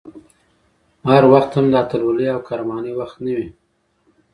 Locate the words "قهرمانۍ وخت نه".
2.47-3.31